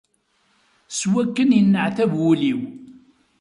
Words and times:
Seg 0.97 1.09
wakken 1.13 1.55
yenneɛtab 1.57 2.11
wul-iw. 2.19 2.61